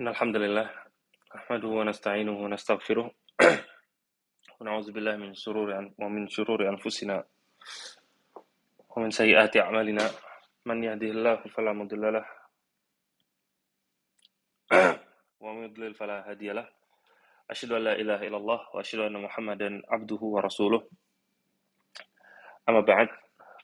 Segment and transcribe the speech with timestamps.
[0.00, 0.70] إن الحمد لله
[1.36, 3.06] نحمده ونستعينه ونستغفره
[4.60, 7.24] ونعوذ بالله من شرور ومن شرور أنفسنا
[8.96, 10.04] ومن سيئات أعمالنا.
[10.68, 12.24] من يهده الله فلا مضل له
[15.40, 16.68] ومن يضلل فلا هادي له.
[17.50, 20.82] أشهد أن لا إله إلا الله وأشهد أن محمدا عبده ورسوله.
[22.68, 23.08] أما بعد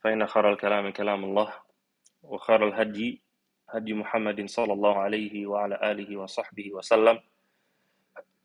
[0.00, 1.50] فإن خير الكلام كلام الله
[2.22, 3.21] وخير الهدي
[3.71, 7.19] هدي محمد صلى الله عليه وعلى آله وصحبه وسلم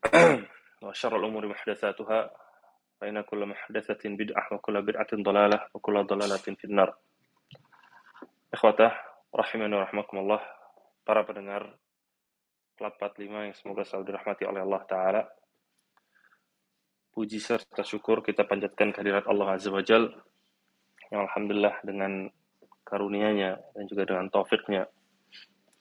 [0.83, 2.19] وشر الأمور محدثاتها
[3.01, 6.91] فإن كل محدثة بدعة وكل بدعة ضلالة وكل ضلالة في النار
[8.53, 8.93] Ikhwatah,
[9.33, 10.41] rahimani wa rahmakumullah,
[11.01, 11.73] para pendengar
[12.77, 15.21] Plat 45 yang semoga selalu dirahmati oleh Allah Ta'ala.
[17.09, 20.05] Puji serta syukur kita panjatkan kehadirat Allah Azza wa Jal,
[21.09, 22.29] yang Alhamdulillah dengan
[22.85, 24.85] karunia-Nya dan juga dengan taufiknya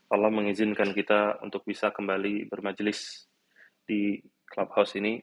[0.08, 3.28] Allah mengizinkan kita untuk bisa kembali bermajelis
[3.84, 5.20] di clubhouse ini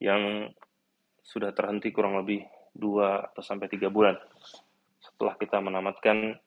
[0.00, 0.48] yang
[1.20, 2.40] sudah terhenti kurang lebih
[2.72, 4.16] dua atau sampai tiga bulan
[5.00, 6.40] setelah kita menamatkan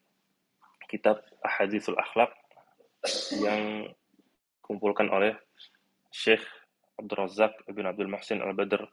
[0.90, 2.34] kitab Ahadithul Akhlaq
[3.38, 3.90] yang
[4.66, 5.38] kumpulkan oleh
[6.10, 6.46] Syekh
[6.98, 8.86] Abdul Razak Ibn Abdul Muhsin Al-Badr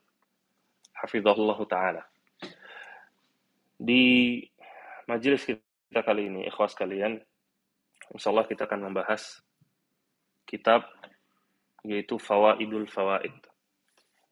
[0.97, 2.03] Hafizahullah Ta'ala.
[3.81, 4.45] Di
[5.09, 7.21] majelis kita kali ini, ikhwas kalian,
[8.15, 9.43] insya Allah kita akan membahas
[10.47, 10.87] kitab
[11.87, 13.35] yaitu Fawaidul Fawaid.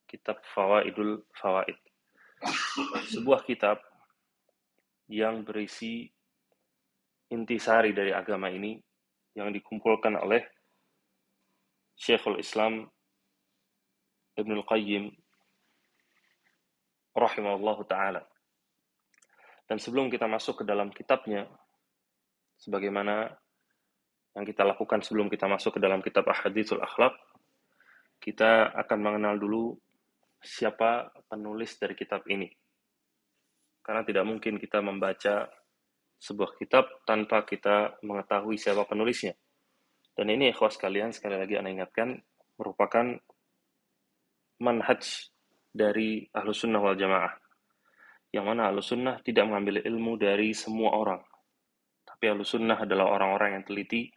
[0.08, 1.78] Kitab Fawaidul Fawaid.
[3.10, 3.80] Sebuah kitab
[5.08, 6.06] yang berisi
[7.32, 8.76] intisari dari agama ini
[9.36, 10.44] yang dikumpulkan oleh
[11.98, 12.86] Syekhul Islam
[14.38, 15.10] Ibnul Qayyim
[17.16, 18.22] rahimahullah taala.
[19.68, 21.44] Dan sebelum kita masuk ke dalam kitabnya,
[22.56, 23.28] sebagaimana
[24.38, 27.10] yang kita lakukan sebelum kita masuk ke dalam kitab Ahadithul Akhlaq,
[28.22, 29.74] kita akan mengenal dulu
[30.38, 32.46] siapa penulis dari kitab ini.
[33.82, 35.50] Karena tidak mungkin kita membaca
[36.22, 39.34] sebuah kitab tanpa kita mengetahui siapa penulisnya.
[40.14, 42.14] Dan ini ikhwas kalian, sekali lagi Anda ingatkan,
[42.62, 43.18] merupakan
[44.62, 45.02] manhaj
[45.74, 47.34] dari ahlu sunnah wal jamaah
[48.34, 51.22] yang mana ahlu sunnah tidak mengambil ilmu dari semua orang.
[52.04, 54.10] Tapi ahlu sunnah adalah orang-orang yang teliti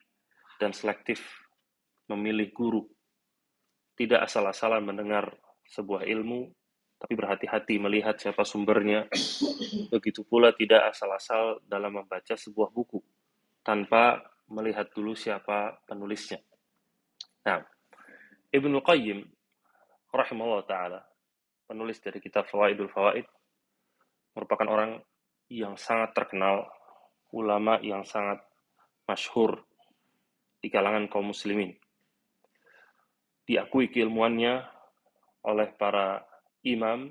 [0.62, 1.18] dan selektif
[2.06, 2.86] memilih guru.
[3.98, 5.34] Tidak asal-asalan mendengar
[5.66, 6.54] sebuah ilmu,
[7.02, 9.10] tapi berhati-hati melihat siapa sumbernya.
[9.90, 13.02] Begitu pula tidak asal-asal dalam membaca sebuah buku,
[13.66, 14.22] tanpa
[14.54, 16.38] melihat dulu siapa penulisnya.
[17.42, 17.66] Nah,
[18.54, 19.26] Ibnu Qayyim
[20.14, 21.02] rahimahullah taala
[21.66, 23.26] penulis dari kitab Fawaidul Fawaid
[24.38, 24.92] merupakan orang
[25.50, 26.68] yang sangat terkenal,
[27.34, 28.44] ulama yang sangat
[29.08, 29.71] masyhur
[30.62, 31.74] di kalangan kaum muslimin.
[33.50, 34.62] Diakui keilmuannya
[35.42, 36.22] oleh para
[36.62, 37.10] imam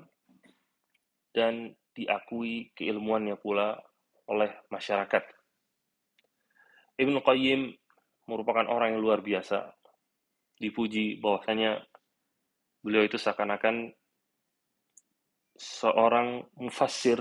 [1.35, 3.75] dan diakui keilmuannya pula
[4.31, 5.23] oleh masyarakat.
[6.95, 7.75] Ibnu Qayyim
[8.31, 9.75] merupakan orang yang luar biasa.
[10.55, 11.83] Dipuji bahwasanya
[12.79, 13.91] beliau itu seakan-akan
[15.57, 17.19] seorang mufassir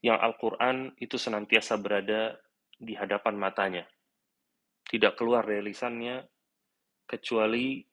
[0.00, 2.38] yang Al-Quran itu senantiasa berada
[2.78, 3.84] di hadapan matanya.
[4.88, 6.24] Tidak keluar dari lisannya,
[7.04, 7.84] kecuali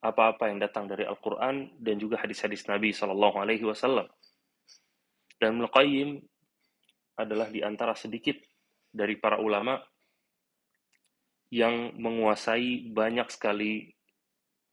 [0.00, 4.08] apa-apa yang datang dari Al-Quran dan juga hadis-hadis Nabi Shallallahu Alaihi Wasallam.
[5.36, 6.20] Dan Qayyim
[7.20, 8.40] adalah di antara sedikit
[8.88, 9.76] dari para ulama
[11.52, 13.92] yang menguasai banyak sekali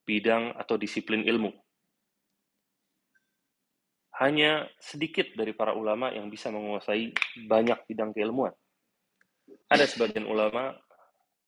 [0.08, 1.52] bidang atau disiplin ilmu
[4.18, 7.14] hanya sedikit dari para ulama yang bisa menguasai
[7.46, 8.54] banyak bidang keilmuan.
[9.68, 10.72] Ada sebagian ulama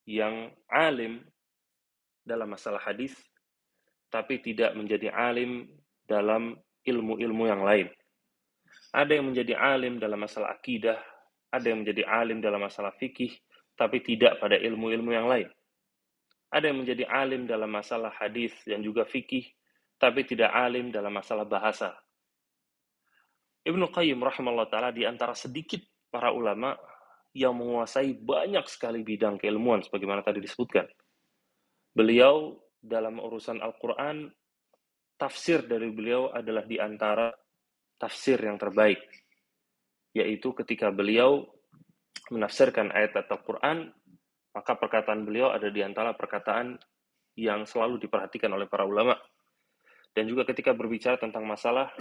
[0.04, 1.24] yang alim
[2.26, 3.16] dalam masalah hadis,
[4.12, 5.70] tapi tidak menjadi alim
[6.04, 7.88] dalam ilmu-ilmu yang lain.
[8.92, 11.00] Ada yang menjadi alim dalam masalah akidah,
[11.54, 13.32] ada yang menjadi alim dalam masalah fikih,
[13.78, 15.48] tapi tidak pada ilmu-ilmu yang lain.
[16.50, 19.46] Ada yang menjadi alim dalam masalah hadis dan juga fikih,
[20.02, 21.94] tapi tidak alim dalam masalah bahasa,
[23.70, 26.74] Ibnu Qayyim rahimahullah taala di antara sedikit para ulama
[27.34, 30.90] yang menguasai banyak sekali bidang keilmuan sebagaimana tadi disebutkan.
[31.94, 34.32] Beliau dalam urusan Al-Qur'an
[35.20, 37.28] tafsir dari beliau adalah di antara
[38.00, 39.04] tafsir yang terbaik
[40.16, 41.44] yaitu ketika beliau
[42.32, 43.92] menafsirkan ayat Al-Qur'an
[44.56, 46.80] maka perkataan beliau ada di antara perkataan
[47.36, 49.20] yang selalu diperhatikan oleh para ulama
[50.16, 51.92] dan juga ketika berbicara tentang masalah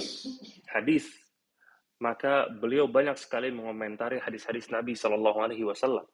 [0.73, 1.11] hadis
[1.99, 6.07] maka beliau banyak sekali mengomentari hadis-hadis Nabi Shallallahu Alaihi Wasallam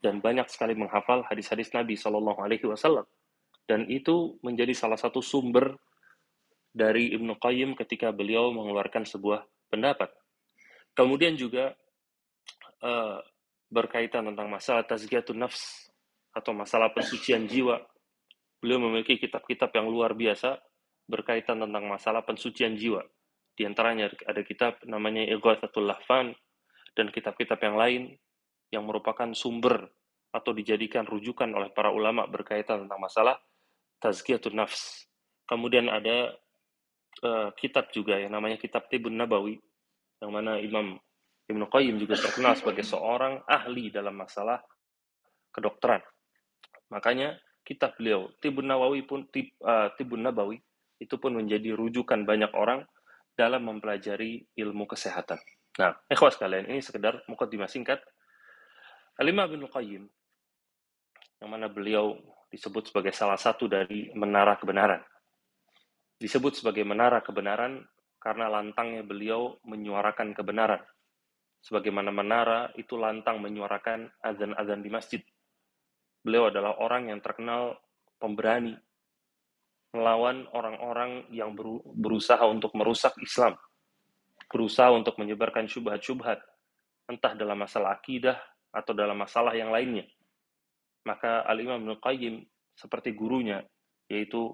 [0.00, 3.04] dan banyak sekali menghafal hadis-hadis Nabi Shallallahu Alaihi Wasallam
[3.66, 5.76] dan itu menjadi salah satu sumber
[6.76, 10.12] dari Ibnu Qayyim ketika beliau mengeluarkan sebuah pendapat.
[10.92, 11.72] Kemudian juga
[12.84, 13.18] uh,
[13.72, 15.88] berkaitan tentang masalah tazkiyatun nafs
[16.36, 17.80] atau masalah pensucian jiwa.
[18.60, 20.60] Beliau memiliki kitab-kitab yang luar biasa
[21.08, 23.02] berkaitan tentang masalah pensucian jiwa.
[23.56, 26.36] Di antaranya ada kitab namanya Ighathatul Lahfan
[26.92, 28.02] dan kitab-kitab yang lain
[28.68, 29.88] yang merupakan sumber
[30.28, 33.40] atau dijadikan rujukan oleh para ulama berkaitan tentang masalah
[34.04, 35.08] tazkiyatun nafs.
[35.48, 36.36] Kemudian ada
[37.24, 39.56] uh, kitab juga yang namanya kitab Tibun Nabawi
[40.20, 41.00] yang mana Imam
[41.46, 44.60] Ibnu Qayyim juga terkenal sebagai seorang ahli dalam masalah
[45.54, 46.02] kedokteran.
[46.92, 50.58] Makanya kitab beliau Tibun Nabawi pun Tib, uh, Tibun Nabawi
[51.00, 52.82] itu pun menjadi rujukan banyak orang
[53.36, 55.38] dalam mempelajari ilmu kesehatan.
[55.76, 58.00] Nah, ikhwas kalian, ini sekedar mukadimah singkat.
[59.20, 60.08] Alimah bin Qayyim,
[61.44, 62.16] yang mana beliau
[62.48, 65.04] disebut sebagai salah satu dari menara kebenaran.
[66.16, 67.84] Disebut sebagai menara kebenaran
[68.16, 70.80] karena lantangnya beliau menyuarakan kebenaran.
[71.60, 75.20] Sebagaimana menara itu lantang menyuarakan azan-azan di masjid.
[76.24, 77.76] Beliau adalah orang yang terkenal
[78.16, 78.72] pemberani,
[79.96, 81.56] melawan orang-orang yang
[81.96, 83.56] berusaha untuk merusak Islam,
[84.52, 86.38] berusaha untuk menyebarkan syubhat-syubhat,
[87.08, 88.36] entah dalam masalah akidah
[88.70, 90.04] atau dalam masalah yang lainnya.
[91.08, 92.44] Maka Al-Imam Ibn Qayyim
[92.76, 93.64] seperti gurunya,
[94.12, 94.52] yaitu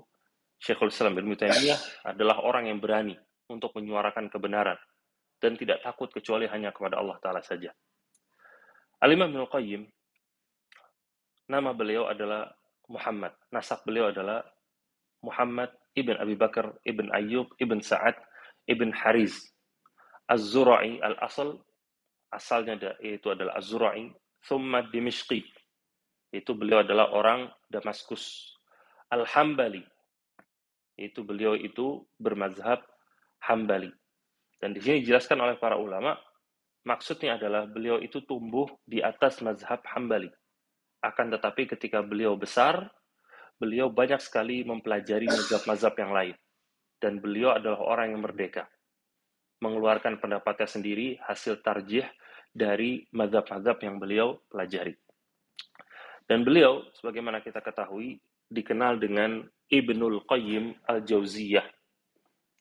[0.62, 3.18] Syekhul Islam bin Taimiyah adalah orang yang berani
[3.50, 4.78] untuk menyuarakan kebenaran
[5.42, 7.74] dan tidak takut kecuali hanya kepada Allah Ta'ala saja.
[9.02, 9.82] Al-Imam Ibn Qayyim,
[11.50, 12.46] nama beliau adalah
[12.86, 13.34] Muhammad.
[13.50, 14.46] Nasab beliau adalah
[15.22, 18.18] Muhammad ibn Abi Bakar ibn Ayyub ibn Sa'ad
[18.66, 19.50] ibn Hariz.
[20.30, 21.58] Az-Zura'i al-asal,
[22.30, 24.10] asalnya yaitu adalah Az-Zura'i,
[24.46, 25.46] thumma Dimishqi.
[26.32, 28.54] Itu beliau adalah orang Damaskus.
[29.12, 29.84] Al-Hambali,
[30.96, 32.80] itu beliau itu bermazhab
[33.44, 33.92] Hambali.
[34.62, 36.14] Dan di sini dijelaskan oleh para ulama,
[36.86, 40.30] maksudnya adalah beliau itu tumbuh di atas mazhab Hambali.
[41.02, 42.86] Akan tetapi ketika beliau besar,
[43.62, 46.34] beliau banyak sekali mempelajari mazhab-mazhab yang lain.
[46.98, 48.66] Dan beliau adalah orang yang merdeka.
[49.62, 52.02] Mengeluarkan pendapatnya sendiri, hasil tarjih
[52.50, 54.98] dari mazhab-mazhab yang beliau pelajari.
[56.26, 58.18] Dan beliau, sebagaimana kita ketahui,
[58.50, 61.66] dikenal dengan Ibnul Qayyim Al-Jauziyah.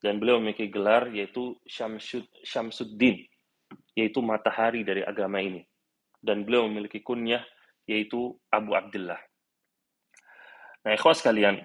[0.01, 3.21] Dan beliau memiliki gelar yaitu Syamsud, Syamsuddin,
[3.98, 5.65] yaitu matahari dari agama ini.
[6.21, 7.42] Dan beliau memiliki kunyah
[7.89, 9.31] yaitu Abu Abdullah.
[10.81, 11.62] Nah, ikhwas sekalian,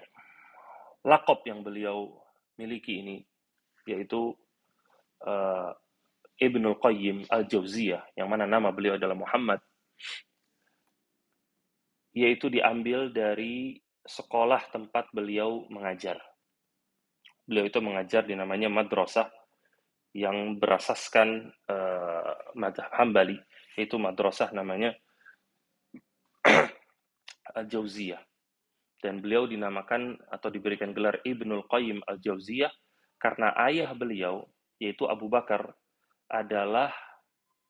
[1.01, 2.21] lakop yang beliau
[2.57, 3.17] miliki ini
[3.87, 4.35] yaitu
[5.23, 5.71] uh,
[6.37, 9.63] Ibnul Qayyim Al-Jauziyah, yang mana nama beliau adalah Muhammad,
[12.13, 16.19] yaitu diambil dari sekolah tempat beliau mengajar.
[17.47, 19.31] Beliau itu mengajar di namanya madrasah
[20.11, 23.39] yang berasaskan uh, madhab Hambali,
[23.79, 24.93] yaitu madrasah namanya
[27.57, 28.26] Al-Jauziyah.
[28.97, 32.73] Dan beliau dinamakan atau diberikan gelar Ibnul Qayyim Al-Jauziyah
[33.21, 34.45] karena ayah beliau,
[34.81, 35.73] yaitu Abu Bakar,
[36.29, 36.89] adalah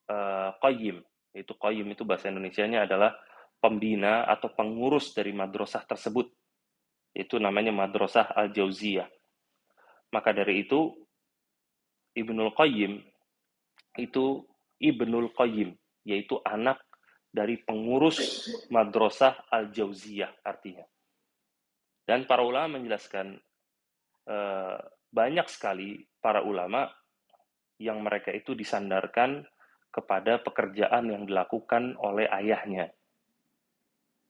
[0.08, 1.04] uh, Qayyim.
[1.36, 3.12] Yaitu Qayyim itu bahasa Indonesia-nya adalah
[3.60, 6.32] pembina atau pengurus dari madrasah tersebut.
[7.12, 9.08] Itu namanya Madrasah Al-Jauziyah.
[10.14, 10.96] Maka dari itu,
[12.16, 13.04] Ibnul Qayyim
[13.98, 14.46] itu
[14.78, 15.74] Ibnul Qayyim,
[16.06, 16.80] yaitu anak
[17.28, 20.86] dari pengurus Madrasah Al-Jauziyah artinya.
[22.08, 23.36] Dan para ulama menjelaskan
[24.24, 24.78] eh,
[25.12, 26.88] banyak sekali para ulama
[27.76, 29.44] yang mereka itu disandarkan
[29.92, 32.88] kepada pekerjaan yang dilakukan oleh ayahnya.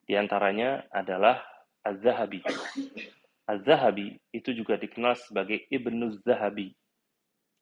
[0.03, 1.39] Di antaranya adalah
[1.87, 2.43] Az-Zahabi.
[3.47, 6.75] Az-Zahabi itu juga dikenal sebagai Ibnu Zahabi.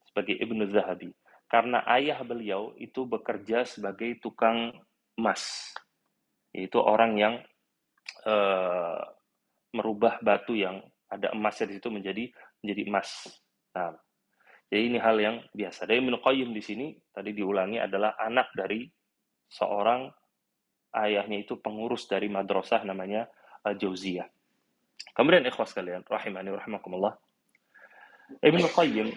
[0.08, 1.12] Sebagai Ibnu Zahabi.
[1.46, 4.74] Karena ayah beliau itu bekerja sebagai tukang
[5.14, 5.74] emas.
[6.50, 7.34] Yaitu orang yang
[8.26, 9.15] uh,
[9.76, 12.24] merubah batu yang ada emasnya di situ menjadi
[12.64, 13.10] menjadi emas.
[13.76, 13.94] Nah,
[14.66, 15.86] jadi ini hal yang biasa.
[15.86, 16.18] Dari Ibnu
[16.50, 18.88] di sini tadi diulangi adalah anak dari
[19.46, 20.10] seorang
[20.96, 23.30] ayahnya itu pengurus dari madrasah namanya
[23.62, 24.26] Al-Jauziyah.
[25.14, 27.14] Kemudian ikhwas kalian, rahimani rahimakumullah.
[28.42, 29.08] Ibn Qayyim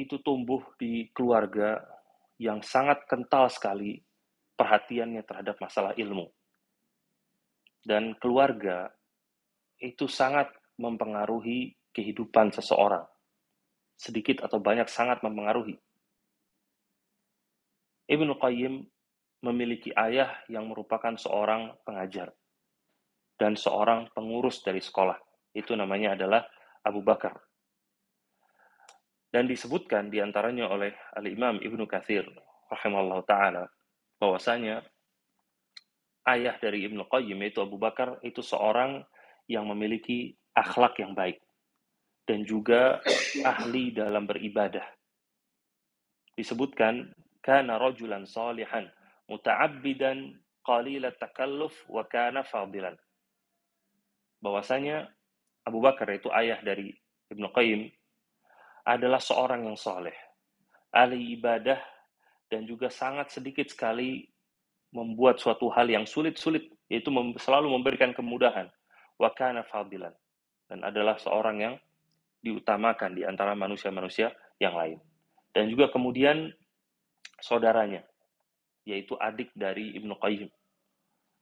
[0.00, 1.84] itu tumbuh di keluarga
[2.40, 4.00] yang sangat kental sekali
[4.56, 6.30] perhatiannya terhadap masalah ilmu.
[7.82, 8.90] Dan keluarga
[9.78, 13.06] itu sangat mempengaruhi kehidupan seseorang.
[13.98, 15.74] Sedikit atau banyak sangat mempengaruhi.
[18.08, 18.86] Ibn Qayyim
[19.42, 22.34] memiliki ayah yang merupakan seorang pengajar
[23.38, 25.18] dan seorang pengurus dari sekolah.
[25.54, 26.42] Itu namanya adalah
[26.82, 27.38] Abu Bakar.
[29.28, 32.24] Dan disebutkan di antaranya oleh Al-Imam Ibnu Kathir
[32.72, 33.64] rahimahullah ta'ala
[34.16, 34.80] bahwasanya
[36.32, 39.04] ayah dari Ibnu Qayyim yaitu Abu Bakar itu seorang
[39.48, 41.40] yang memiliki akhlak yang baik
[42.28, 43.00] dan juga
[43.40, 44.84] ahli dalam beribadah.
[46.36, 48.84] Disebutkan kana rajulan salihan
[49.26, 52.94] muta'abbidan qalilat takalluf wa kana fadilan.
[54.44, 55.08] Bahwasanya
[55.64, 56.92] Abu Bakar itu ayah dari
[57.32, 57.88] Ibnu Qayyim
[58.88, 60.14] adalah seorang yang soleh,
[60.92, 61.80] ahli ibadah
[62.48, 64.24] dan juga sangat sedikit sekali
[64.92, 68.72] membuat suatu hal yang sulit-sulit, yaitu selalu memberikan kemudahan.
[69.18, 70.14] Wa kana fadilan.
[70.68, 71.74] Dan adalah seorang yang
[72.38, 74.30] diutamakan di antara manusia-manusia
[74.62, 74.98] yang lain.
[75.50, 76.54] Dan juga kemudian
[77.42, 78.04] saudaranya,
[78.86, 80.50] yaitu adik dari Ibnu Qayyim.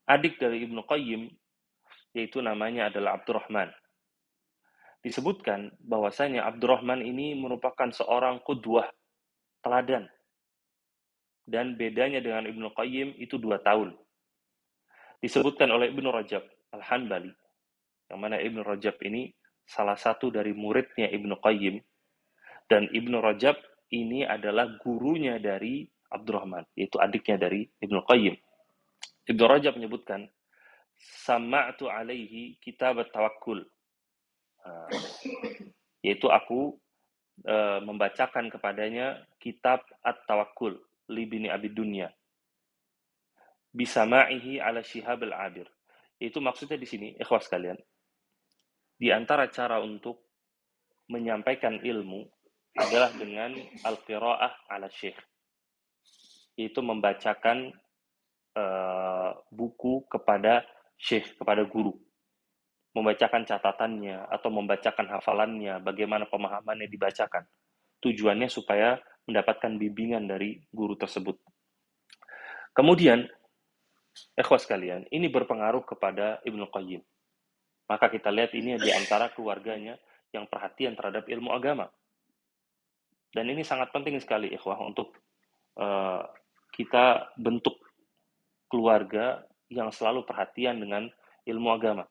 [0.06, 1.28] Adik dari Ibnu Qayyim,
[2.16, 3.74] yaitu namanya adalah Abdurrahman.
[5.04, 8.88] Disebutkan bahwasanya Abdurrahman ini merupakan seorang kudwah,
[9.60, 10.08] teladan.
[11.46, 13.94] Dan bedanya dengan Ibnu Qayyim itu dua tahun.
[15.22, 16.42] Disebutkan oleh Ibnu Rajab
[16.74, 17.30] Al-Hanbali,
[18.10, 19.34] yang mana Ibnu Rajab ini
[19.66, 21.82] salah satu dari muridnya Ibnu Qayyim,
[22.70, 23.58] dan Ibnu Rajab
[23.94, 28.34] ini adalah gurunya dari Abdurrahman, yaitu adiknya dari Ibnu Qayyim.
[29.26, 30.30] Ibnu Rajab menyebutkan,
[30.96, 33.66] Sama'tu alaihi kitab tawakkul.
[36.02, 36.78] Yaitu aku
[37.42, 40.78] e, membacakan kepadanya kitab At-Tawakkul
[41.10, 42.10] libini Abi Dunya.
[43.76, 45.68] Bisama'ihi ala Shihab al-Abir.
[46.16, 47.76] Itu maksudnya di sini, ikhwas kalian.
[48.96, 50.24] Di antara cara untuk
[51.12, 52.24] menyampaikan ilmu
[52.76, 53.52] adalah dengan
[53.84, 55.16] al-qira'ah ala syekh
[56.56, 57.68] yaitu membacakan
[58.56, 60.64] uh, buku kepada
[60.96, 61.92] syekh, kepada guru.
[62.96, 67.44] Membacakan catatannya atau membacakan hafalannya, bagaimana pemahamannya dibacakan.
[68.00, 68.96] Tujuannya supaya
[69.28, 71.36] mendapatkan bimbingan dari guru tersebut.
[72.72, 73.28] Kemudian,
[74.32, 77.04] ikhwas kalian, ini berpengaruh kepada Ibnu Qayyim.
[77.86, 79.94] Maka kita lihat ini di antara keluarganya
[80.34, 81.86] yang perhatian terhadap ilmu agama.
[83.30, 85.14] Dan ini sangat penting sekali ikhwah untuk
[85.78, 86.24] uh,
[86.74, 87.78] kita bentuk
[88.66, 91.06] keluarga yang selalu perhatian dengan
[91.46, 92.04] ilmu agama.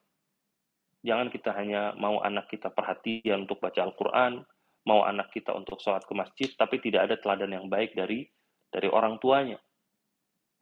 [1.05, 4.41] Jangan kita hanya mau anak kita perhatian untuk baca Al-Quran,
[4.89, 8.25] mau anak kita untuk sholat ke masjid, tapi tidak ada teladan yang baik dari
[8.73, 9.61] dari orang tuanya.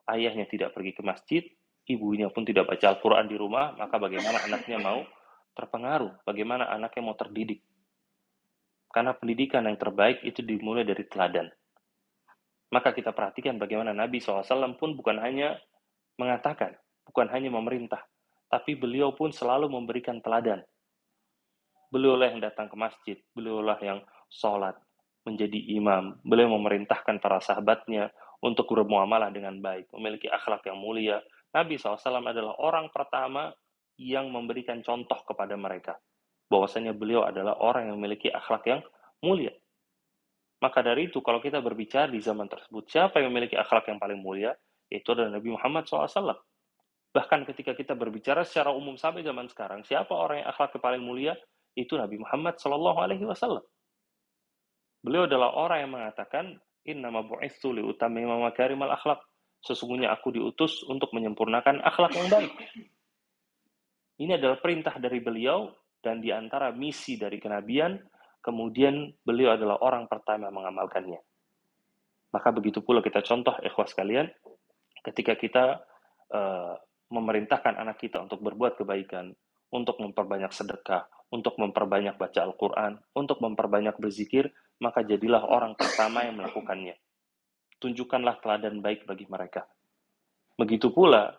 [0.04, 1.44] Ayahnya tidak pergi ke masjid,
[1.88, 5.04] ibunya pun tidak baca Al-Quran di rumah, maka bagaimana anaknya mau
[5.54, 6.24] terpengaruh?
[6.24, 7.62] Bagaimana anaknya mau terdidik?
[8.94, 11.50] Karena pendidikan yang terbaik itu dimulai dari teladan.
[12.74, 15.58] Maka kita perhatikan bagaimana Nabi SAW pun bukan hanya
[16.18, 16.74] mengatakan,
[17.06, 18.02] bukan hanya memerintah,
[18.50, 20.62] tapi beliau pun selalu memberikan teladan.
[21.94, 24.74] Beliaulah yang datang ke masjid, beliaulah yang sholat,
[25.26, 26.18] menjadi imam.
[26.26, 28.10] Beliau memerintahkan para sahabatnya
[28.42, 31.22] untuk bermuamalah dengan baik, memiliki akhlak yang mulia.
[31.54, 33.54] Nabi SAW adalah orang pertama
[34.02, 35.96] yang memberikan contoh kepada mereka.
[36.50, 38.82] Bahwasanya beliau adalah orang yang memiliki akhlak yang
[39.22, 39.54] mulia.
[40.60, 44.18] Maka dari itu, kalau kita berbicara di zaman tersebut, siapa yang memiliki akhlak yang paling
[44.18, 44.56] mulia?
[44.88, 46.40] Itu adalah Nabi Muhammad SAW.
[47.14, 51.34] Bahkan ketika kita berbicara secara umum sampai zaman sekarang, siapa orang yang akhlaknya paling mulia?
[51.78, 53.62] Itu Nabi Muhammad SAW.
[55.04, 56.58] Beliau adalah orang yang mengatakan,
[56.88, 59.20] Inna bu'ithu liutamima makarimal akhlak.
[59.64, 62.52] Sesungguhnya aku diutus untuk menyempurnakan akhlak yang baik.
[64.20, 65.72] Ini adalah perintah dari beliau
[66.04, 67.96] dan di antara misi dari kenabian
[68.44, 71.24] kemudian beliau adalah orang pertama mengamalkannya.
[72.36, 74.28] Maka begitu pula kita contoh ikhwas kalian,
[75.08, 75.80] ketika kita
[76.34, 76.76] uh,
[77.08, 79.32] memerintahkan anak kita untuk berbuat kebaikan,
[79.72, 84.52] untuk memperbanyak sedekah, untuk memperbanyak baca Al-Quran, untuk memperbanyak berzikir,
[84.84, 87.00] maka jadilah orang pertama yang melakukannya.
[87.84, 89.68] Tunjukkanlah teladan baik bagi mereka.
[90.56, 91.36] Begitu pula,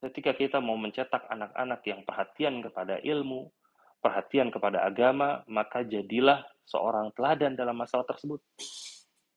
[0.00, 3.52] ketika kita mau mencetak anak-anak yang perhatian kepada ilmu,
[4.00, 8.40] perhatian kepada agama, maka jadilah seorang teladan dalam masalah tersebut.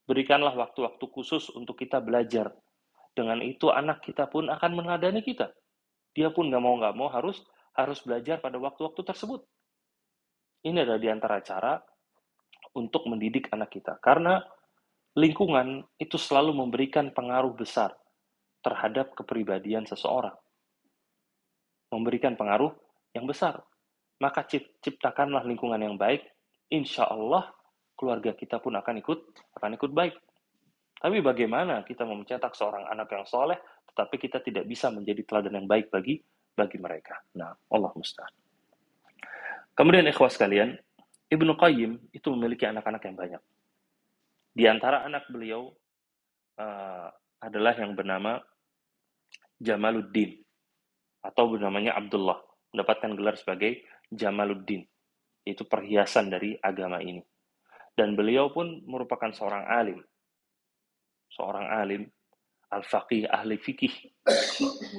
[0.08, 2.56] Berikanlah waktu-waktu khusus untuk kita belajar.
[3.12, 5.51] Dengan itu anak kita pun akan mengadani kita.
[6.15, 7.44] Dia pun nggak mau nggak mau harus
[7.75, 9.44] harus belajar pada waktu-waktu tersebut.
[10.63, 11.75] Ini adalah di antara cara
[12.72, 14.00] untuk mendidik anak kita.
[14.00, 14.39] Karena
[15.20, 17.92] lingkungan itu selalu memberikan pengaruh besar
[18.64, 20.36] terhadap kepribadian seseorang.
[21.92, 22.72] Memberikan pengaruh
[23.12, 23.60] yang besar
[24.20, 24.44] maka
[24.84, 26.28] ciptakanlah lingkungan yang baik,
[26.68, 27.48] insya Allah
[27.96, 29.20] keluarga kita pun akan ikut
[29.56, 30.16] akan ikut baik.
[31.00, 33.56] Tapi bagaimana kita mau mencetak seorang anak yang soleh,
[33.88, 36.20] tetapi kita tidak bisa menjadi teladan yang baik bagi
[36.52, 37.16] bagi mereka.
[37.40, 38.36] Nah, Allah musta'an.
[39.72, 40.76] Kemudian ikhwas kalian,
[41.32, 43.42] Ibnu Qayyim itu memiliki anak-anak yang banyak.
[44.60, 45.72] Di antara anak beliau
[46.60, 47.08] uh,
[47.39, 48.44] adalah yang bernama
[49.56, 50.36] Jamaluddin
[51.24, 52.44] atau bernamanya Abdullah,
[52.75, 54.84] mendapatkan gelar sebagai Jamaluddin.
[55.48, 57.24] Itu perhiasan dari agama ini.
[57.96, 60.04] Dan beliau pun merupakan seorang alim,
[61.32, 62.04] seorang alim,
[62.68, 63.96] al-faqih, ahli fikih,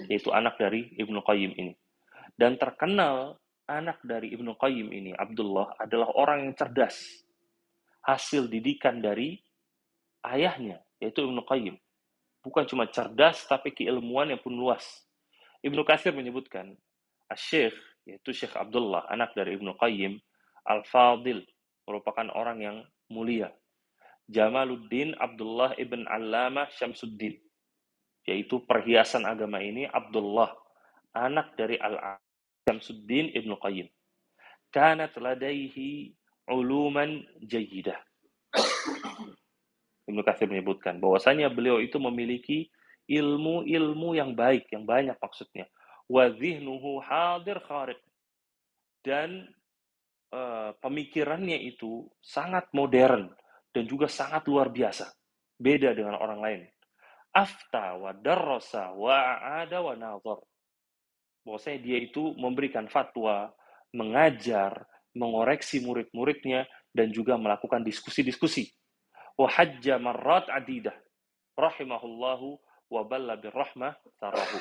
[0.09, 1.77] yaitu anak dari Ibnu Qayyim ini.
[2.33, 3.37] Dan terkenal
[3.69, 6.97] anak dari Ibnu Qayyim ini, Abdullah, adalah orang yang cerdas.
[8.01, 9.50] Hasil didikan dari
[10.27, 11.77] ayahnya, yaitu Ibnu Qayyim.
[12.41, 14.85] Bukan cuma cerdas, tapi keilmuannya pun luas.
[15.61, 16.73] Ibnu Katsir menyebutkan,
[17.37, 17.77] Syekh,
[18.09, 20.17] yaitu Syekh Abdullah, anak dari Ibnu Qayyim,
[20.65, 21.45] Al-Fadil,
[21.85, 22.77] merupakan orang yang
[23.13, 23.53] mulia,
[24.31, 27.35] Jamaluddin Abdullah ibn Allamah Syamsuddin.
[28.23, 30.55] Yaitu perhiasan agama ini Abdullah,
[31.19, 31.99] anak dari Al
[32.63, 33.91] Syamsuddin ibn Qayyim.
[34.71, 36.15] Kanat ladaihi
[36.47, 37.99] uluman jayidah.
[40.11, 42.69] Ibnu Katsir menyebutkan bahwasanya beliau itu memiliki
[43.11, 45.67] ilmu-ilmu yang baik, yang banyak maksudnya.
[46.11, 46.31] Wa
[47.07, 48.01] hadir khariq.
[49.01, 49.49] Dan
[50.35, 53.31] uh, pemikirannya itu sangat modern,
[53.71, 55.11] dan juga sangat luar biasa.
[55.57, 56.61] Beda dengan orang lain.
[57.31, 60.43] Afta wa darrasa wa ada wa nazar.
[61.47, 63.55] Bahwasanya dia itu memberikan fatwa,
[63.95, 64.85] mengajar,
[65.17, 68.71] mengoreksi murid-muridnya, dan juga melakukan diskusi-diskusi.
[69.41, 70.93] Wa hajja marrat adidah.
[71.57, 72.61] Rahimahullahu
[72.93, 74.59] wa balla birrahmah tarahu.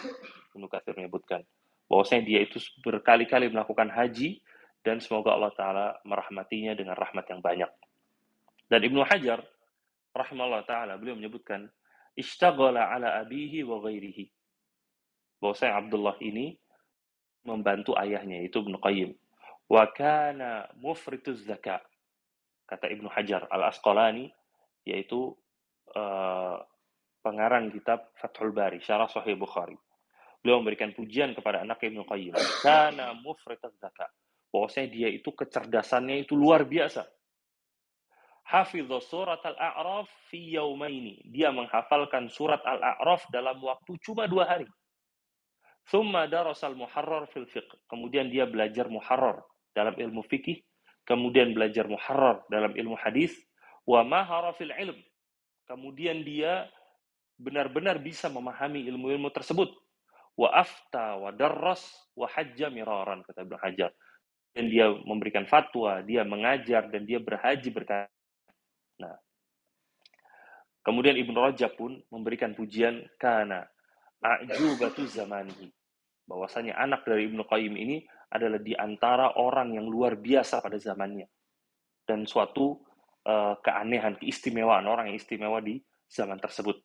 [0.56, 1.44] Ibnu Katsir menyebutkan
[1.92, 4.40] bahwasanya dia itu berkali-kali melakukan haji
[4.86, 7.72] dan semoga Allah taala merahmatinya dengan rahmat yang banyak.
[8.70, 9.44] Dan Ibnu Hajar
[10.16, 11.68] rahimahullah taala beliau menyebutkan
[12.16, 14.32] ishtaghala ala abihi wa ghairihi.
[15.44, 16.56] Bahwasanya Abdullah ini
[17.44, 19.12] membantu ayahnya yaitu Ibnu Qayyim.
[19.68, 21.84] Wa kana mufrituz zakat.
[22.70, 24.30] Kata Ibnu Hajar Al-Asqalani
[24.84, 25.36] yaitu
[25.96, 26.58] uh,
[27.24, 29.76] pengarang kitab Fathul Bari, Syarah Sahih Bukhari.
[30.40, 32.36] Beliau memberikan pujian kepada anak Ibnu Qayyim.
[32.64, 34.08] Kana mufrituz zakat.
[34.50, 37.06] Bahwasanya dia itu kecerdasannya itu luar biasa
[38.50, 41.22] hafidhu surat Al-A'raf fi yaumaini.
[41.30, 44.66] Dia menghafalkan surat Al-A'raf dalam waktu cuma dua hari.
[45.86, 47.70] Thumma darasal muharrar fil fiqh.
[47.86, 49.42] Kemudian dia belajar muharrar
[49.74, 50.62] dalam ilmu fikih.
[51.06, 53.34] Kemudian belajar muharrar dalam ilmu hadis.
[53.90, 55.02] Wa mahara fil ilm.
[55.66, 56.70] Kemudian dia
[57.42, 59.74] benar-benar bisa memahami ilmu-ilmu tersebut.
[60.38, 61.82] Wa afta wa darras
[62.14, 63.92] wa hajja miraran, kata Ibn Hajar.
[64.54, 68.10] Dan dia memberikan fatwa, dia mengajar, dan dia berhaji berkali
[69.00, 69.16] Nah,
[70.84, 73.64] kemudian Ibnu Rajab pun memberikan pujian karena
[74.20, 75.72] a'jubatu zamanihi.
[76.28, 81.26] Bahwasanya anak dari Ibnu Qayyim ini adalah di antara orang yang luar biasa pada zamannya.
[82.06, 82.78] Dan suatu
[83.26, 86.80] uh, keanehan, keistimewaan orang yang istimewa di zaman tersebut.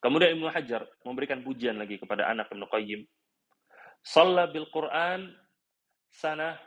[0.00, 3.04] Kemudian Ibnu Hajar memberikan pujian lagi kepada anak Ibnu Qayyim.
[4.04, 5.32] Salla bil Quran
[6.12, 6.60] sanah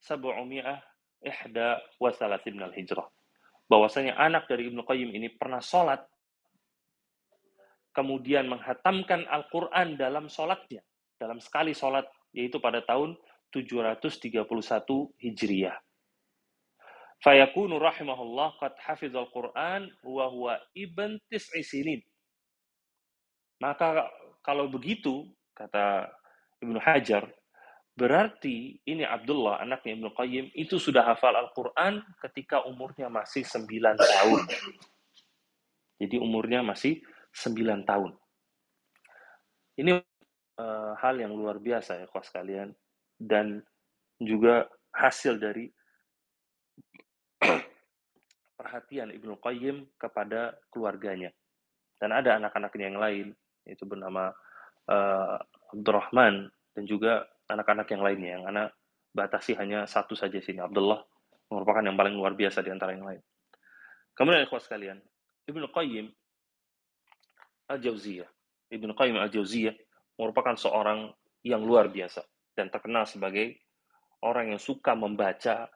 [0.00, 0.80] sab'umiyah
[1.20, 3.04] ihda wa salasin hijrah
[3.70, 6.02] bahwasanya anak dari Ibnu Qayyim ini pernah sholat,
[7.94, 10.82] kemudian menghatamkan Al-Quran dalam sholatnya,
[11.14, 12.02] dalam sekali sholat,
[12.34, 13.14] yaitu pada tahun
[13.54, 14.42] 731
[15.22, 15.78] Hijriyah.
[17.20, 22.00] Fayakunu rahimahullah qad hafizal Quran wa huwa ibn tis'i sinin.
[23.60, 24.08] Maka
[24.40, 26.08] kalau begitu, kata
[26.64, 27.28] Ibnu Hajar,
[28.00, 33.68] Berarti ini Abdullah, anaknya Ibnu Qayyim, itu sudah hafal Al-Quran ketika umurnya masih 9
[34.00, 34.40] tahun.
[36.00, 37.04] Jadi umurnya masih
[37.36, 38.16] 9 tahun.
[39.76, 42.68] Ini uh, hal yang luar biasa ya kawan kalian.
[43.20, 43.60] Dan
[44.16, 44.64] juga
[44.96, 45.68] hasil dari
[48.60, 51.32] perhatian Ibnu Qayyim kepada keluarganya.
[51.96, 53.26] Dan ada anak-anaknya yang lain,
[53.64, 54.36] yaitu bernama
[54.92, 55.40] uh,
[55.72, 58.68] Abdurrahman dan juga anak-anak yang lainnya yang anak
[59.10, 61.02] batasi hanya satu saja sini Abdullah
[61.50, 63.20] merupakan yang paling luar biasa di antara yang lain.
[64.14, 65.02] Kemudian ikhwas sekalian,
[65.50, 66.06] Ibnu Qayyim
[67.74, 68.28] Al-Jauziyah.
[68.70, 69.74] Ibnu Qayyim Al-Jauziyah
[70.14, 71.10] merupakan seorang
[71.42, 72.22] yang luar biasa
[72.54, 73.58] dan terkenal sebagai
[74.22, 75.66] orang yang suka membaca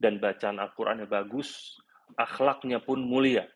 [0.00, 1.76] dan bacaan Al-Qur'annya bagus,
[2.16, 3.46] akhlaknya pun mulia.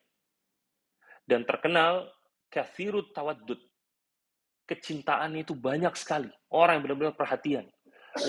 [1.27, 2.07] Dan terkenal
[2.49, 3.59] kathirut tawaddud,
[4.67, 6.31] kecintaan itu banyak sekali.
[6.55, 7.67] Orang yang benar-benar perhatian.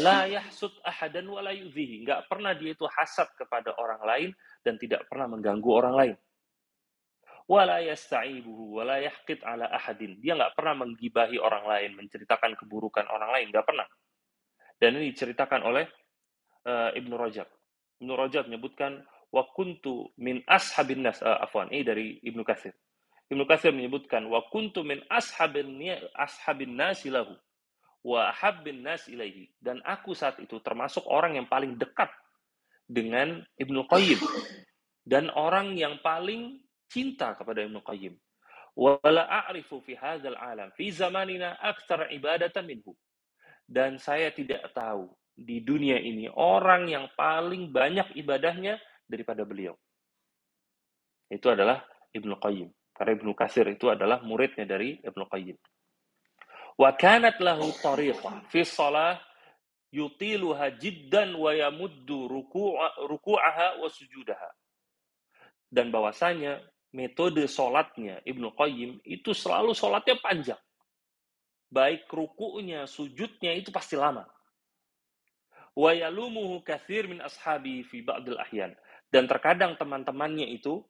[0.04, 2.04] La yahsud ahadan wa la yuzihi.
[2.04, 4.30] Nggak pernah dia itu hasad kepada orang lain
[4.66, 6.16] dan tidak pernah mengganggu orang lain.
[7.48, 10.20] wala yasta'ibuhu wala yahqid ala ahadin.
[10.20, 13.88] Dia nggak pernah menggibahi orang lain, menceritakan keburukan orang lain, nggak pernah.
[14.76, 15.88] Dan ini diceritakan oleh
[16.68, 17.48] uh, Ibnu Rajab.
[18.04, 22.74] Ibnu Rajab menyebutkan wa kuntu min ashabin nas uh, afwan ini dari Ibnu Katsir.
[23.28, 25.76] Ibnu Katsir menyebutkan wa kuntu min ashabin
[26.16, 27.36] ashabin nasi lahu
[28.08, 32.08] wa habbin nas ilaihi dan aku saat itu termasuk orang yang paling dekat
[32.88, 34.24] dengan Ibnu Qayyim
[35.04, 38.16] dan orang yang paling cinta kepada Ibnu Qayyim.
[38.78, 42.96] Wala a'rifu fi hadzal alam fi zamanina aktsar ibadatan minhu.
[43.68, 49.74] Dan saya tidak tahu di dunia ini orang yang paling banyak ibadahnya daripada beliau.
[51.32, 52.70] Itu adalah Ibnu Qayyim.
[52.96, 55.58] Karena Ibnu Kasir itu adalah muridnya dari Ibnu Qayyim.
[56.78, 59.18] Wa kanat lahu tariqah fi shalah
[59.90, 62.30] yutiluha jiddan wa yamuddu
[63.02, 64.50] ruku'aha wa sujudaha.
[65.68, 66.64] Dan bahwasanya
[66.96, 70.62] metode sholatnya Ibnu Qayyim itu selalu sholatnya panjang.
[71.68, 74.24] Baik ruku'nya, sujudnya itu pasti lama.
[75.78, 76.64] Wa yalumuhu
[77.12, 78.74] min ashabi fi ba'dil ahyan.
[79.08, 80.84] Dan terkadang teman-temannya itu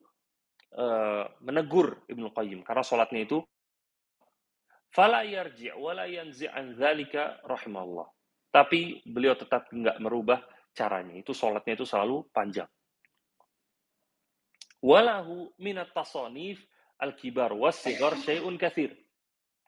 [0.73, 3.39] uh, menegur Ibnu Qayyim karena sholatnya itu
[4.89, 8.07] fala yarji' wa la yanzi' an dzalika rahimahullah.
[8.49, 10.41] Tapi beliau tetap enggak merubah
[10.73, 11.13] caranya.
[11.13, 12.69] Itu sholatnya itu selalu panjang.
[14.81, 16.61] Walahu minat tasonif
[17.01, 18.93] al-kibar was-sigar syai'un kathir.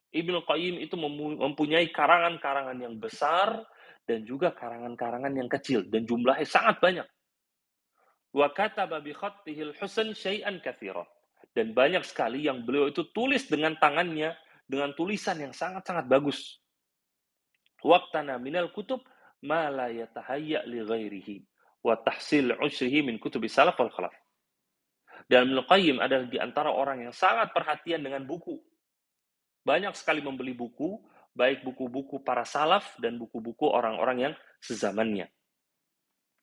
[0.09, 0.97] Ibnu Qayyim itu
[1.37, 3.61] mempunyai karangan-karangan yang besar
[4.09, 7.05] dan juga karangan-karangan yang kecil dan jumlahnya sangat banyak.
[8.29, 11.05] Wa kataba bi khattihil husn syai'an katsira.
[11.49, 14.37] Dan banyak sekali yang beliau itu tulis dengan tangannya
[14.69, 16.61] dengan tulisan yang sangat-sangat bagus.
[17.81, 19.01] Waqtana minal kutub
[19.41, 21.35] ma la yatahayya li ghairihi
[21.81, 24.13] wa tahsil usrihi min kutubi salaf wal khalaf.
[25.25, 28.61] Dan Ibnu Qayyim adalah di antara orang yang sangat perhatian dengan buku.
[29.65, 31.01] Banyak sekali membeli buku,
[31.33, 35.29] baik buku-buku para salaf dan buku-buku orang-orang yang sezamannya.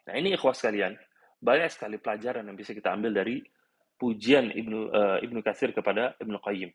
[0.07, 0.95] Nah ini ikhwas sekalian,
[1.41, 3.45] banyak sekali pelajaran yang bisa kita ambil dari
[3.97, 6.71] pujian Ibnu uh, Ibnu Katsir kepada Ibnu Qayyim.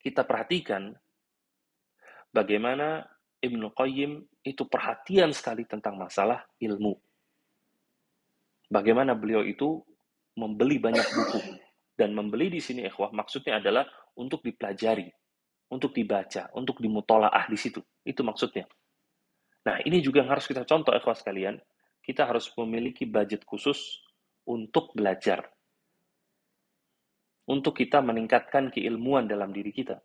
[0.00, 0.90] Kita perhatikan
[2.32, 3.04] bagaimana
[3.40, 6.96] Ibnu Qayyim itu perhatian sekali tentang masalah ilmu.
[8.70, 9.82] Bagaimana beliau itu
[10.38, 11.40] membeli banyak buku.
[12.00, 13.84] Dan membeli di sini ikhwah maksudnya adalah
[14.16, 15.04] untuk dipelajari,
[15.68, 17.84] untuk dibaca, untuk dimutolaah di situ.
[18.00, 18.64] Itu maksudnya.
[19.68, 21.60] Nah, ini juga yang harus kita contoh ikhwah sekalian.
[22.00, 24.00] Kita harus memiliki budget khusus
[24.48, 25.46] untuk belajar.
[27.46, 30.00] Untuk kita meningkatkan keilmuan dalam diri kita.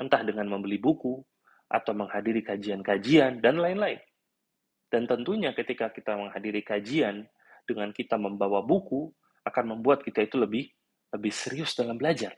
[0.00, 1.20] Entah dengan membeli buku,
[1.70, 4.02] atau menghadiri kajian-kajian, dan lain-lain.
[4.90, 7.30] Dan tentunya ketika kita menghadiri kajian,
[7.62, 9.06] dengan kita membawa buku,
[9.46, 10.66] akan membuat kita itu lebih
[11.14, 12.34] lebih serius dalam belajar.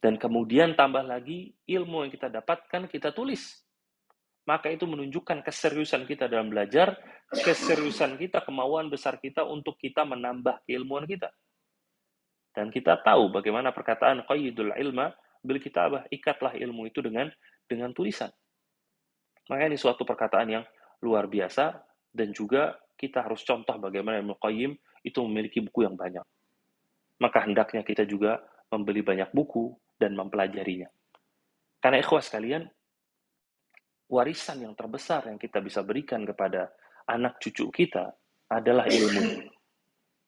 [0.00, 3.62] Dan kemudian tambah lagi ilmu yang kita dapatkan kita tulis.
[4.48, 6.96] Maka itu menunjukkan keseriusan kita dalam belajar,
[7.28, 11.28] keseriusan kita, kemauan besar kita untuk kita menambah keilmuan kita.
[12.50, 15.12] Dan kita tahu bagaimana perkataan qayyidul ilma
[15.44, 17.30] bil kitabah, ikatlah ilmu itu dengan
[17.68, 18.32] dengan tulisan.
[19.46, 20.64] Maka ini suatu perkataan yang
[21.02, 21.78] luar biasa
[22.10, 24.72] dan juga kita harus contoh bagaimana Ibnu Qayyim
[25.06, 26.22] itu memiliki buku yang banyak.
[27.22, 30.88] Maka hendaknya kita juga membeli banyak buku dan mempelajarinya.
[31.80, 32.68] Karena ikhwas kalian,
[34.10, 36.74] warisan yang terbesar yang kita bisa berikan kepada
[37.06, 38.10] anak cucu kita
[38.50, 39.46] adalah ilmu.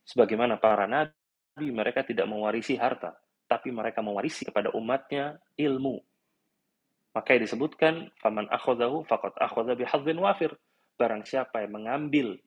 [0.06, 3.18] Sebagaimana para nabi, mereka tidak mewarisi harta,
[3.50, 5.98] tapi mereka mewarisi kepada umatnya ilmu.
[7.12, 10.54] Maka disebutkan, faman akhodahu faqad akhoda bihadzin wafir.
[10.96, 12.38] Barang siapa yang mengambil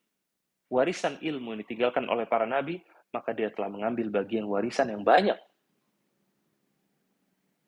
[0.72, 2.80] warisan ilmu yang ditinggalkan oleh para nabi,
[3.12, 5.38] maka dia telah mengambil bagian warisan yang banyak.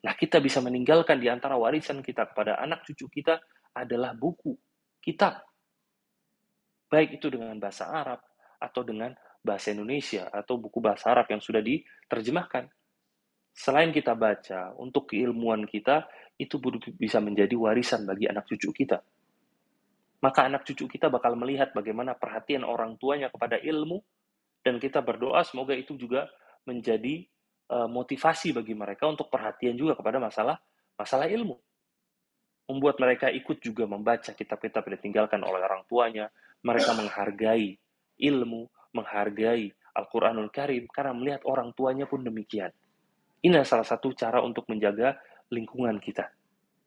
[0.08, 3.44] Nah, kita bisa meninggalkan di antara warisan kita kepada anak cucu kita
[3.78, 4.58] adalah buku,
[5.00, 5.46] kitab.
[6.88, 8.24] Baik itu dengan bahasa Arab
[8.58, 9.14] atau dengan
[9.44, 12.66] bahasa Indonesia atau buku bahasa Arab yang sudah diterjemahkan.
[13.54, 16.06] Selain kita baca, untuk keilmuan kita,
[16.38, 16.62] itu
[16.94, 19.02] bisa menjadi warisan bagi anak cucu kita
[20.18, 24.02] maka anak cucu kita bakal melihat bagaimana perhatian orang tuanya kepada ilmu
[24.66, 26.26] dan kita berdoa semoga itu juga
[26.66, 27.22] menjadi
[27.70, 30.58] uh, motivasi bagi mereka untuk perhatian juga kepada masalah
[30.98, 31.54] masalah ilmu.
[32.68, 36.28] Membuat mereka ikut juga membaca kitab-kitab yang ditinggalkan oleh orang tuanya,
[36.64, 37.80] mereka menghargai
[38.20, 42.70] ilmu, menghargai Al-Qur'anul Karim karena melihat orang tuanya pun demikian.
[43.42, 45.16] Ini salah satu cara untuk menjaga
[45.48, 46.28] lingkungan kita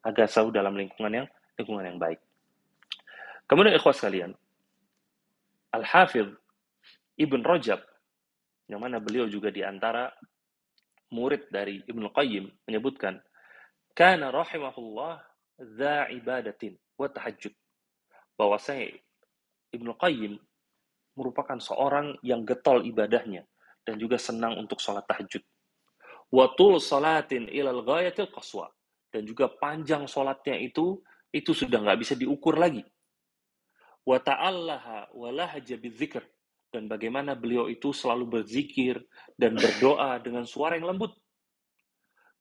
[0.05, 2.21] agar selalu dalam lingkungan yang lingkungan yang baik.
[3.49, 4.37] Kemudian ikhwas kalian,
[5.75, 6.31] Al-Hafidh
[7.19, 7.81] Ibn Rajab
[8.71, 10.07] yang mana beliau juga di antara
[11.11, 13.19] murid dari Ibnu Qayyim menyebutkan
[13.99, 15.19] kana rahimahullah
[15.61, 17.53] dza ibadatin wa tahajjud
[18.41, 18.97] bahwasanya
[19.77, 20.41] Ibnu Qayyim
[21.21, 23.45] merupakan seorang yang getol ibadahnya
[23.85, 25.45] dan juga senang untuk sholat tahajud.
[26.33, 28.73] Watul salatin ilal ghayatil qaswa
[29.13, 31.03] dan juga panjang sholatnya itu
[31.35, 32.81] itu sudah nggak bisa diukur lagi.
[34.07, 36.25] Wa ta'allaha wa lahaja bidzikr
[36.71, 39.03] dan bagaimana beliau itu selalu berzikir
[39.35, 41.13] dan berdoa dengan suara yang lembut.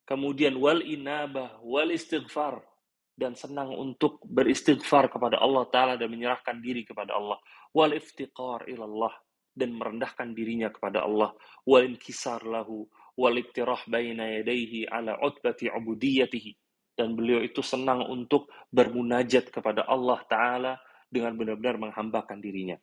[0.05, 2.61] Kemudian wal inabah wal istighfar
[3.19, 7.35] dan senang untuk beristighfar kepada Allah Ta'ala dan menyerahkan diri kepada Allah.
[7.75, 9.11] Wal iftiqar ilallah
[9.51, 11.35] dan merendahkan dirinya kepada Allah.
[11.67, 12.87] Wal inkisar lahu
[13.19, 16.55] wal iktirah baina yadaihi ala utbati ubudiyatihi.
[16.95, 20.73] Dan beliau itu senang untuk bermunajat kepada Allah Ta'ala
[21.11, 22.79] dengan benar-benar menghambakan dirinya.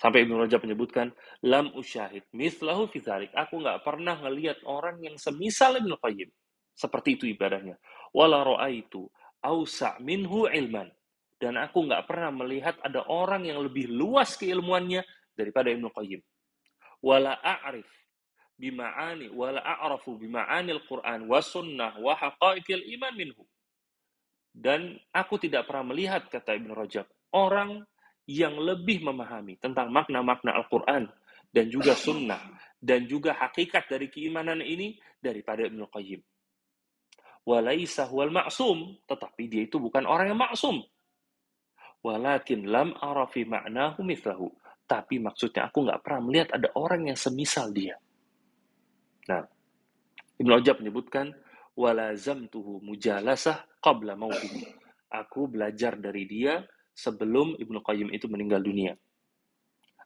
[0.00, 1.12] Sampai Ibnu Rajab menyebutkan,
[1.46, 3.30] Lam usyahid mislahu fizalik.
[3.36, 6.32] Aku nggak pernah ngelihat orang yang semisal Ibnu Qayyim.
[6.72, 7.76] Seperti itu ibadahnya.
[8.12, 9.08] Wala itu
[9.44, 10.88] ausa minhu ilman.
[11.36, 15.02] Dan aku nggak pernah melihat ada orang yang lebih luas keilmuannya
[15.34, 16.22] daripada Ibnu Qayyim.
[17.02, 17.88] Wala a'rif
[18.54, 23.42] bima'ani wala a'rafu bima'anil Qur'an wa sunnah wa haqaiqil iman minhu.
[24.54, 27.82] Dan aku tidak pernah melihat, kata Ibnu Rajab, orang
[28.30, 31.10] yang lebih memahami tentang makna-makna Al-Quran
[31.50, 32.38] dan juga sunnah
[32.78, 36.22] dan juga hakikat dari keimanan ini daripada Ibnu Qayyim
[37.42, 40.82] walaisa huwal ma'sum, tetapi dia itu bukan orang yang maksum.
[42.02, 44.50] Walakin lam arafi ma'nahu mithlahu.
[44.86, 47.94] Tapi maksudnya aku nggak pernah melihat ada orang yang semisal dia.
[49.30, 49.46] Nah,
[50.42, 51.30] Ibn Rajab menyebutkan,
[51.78, 54.66] walazamtuhu mujalasah qabla mautihi.
[55.12, 56.60] Aku belajar dari dia
[56.92, 58.92] sebelum Ibnu Qayyim itu meninggal dunia.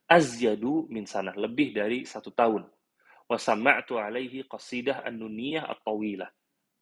[0.06, 2.68] Azyadu min sanah, lebih dari satu tahun.
[3.26, 6.30] Wasama'tu alaihi qasidah an-nuniyah at-tawilah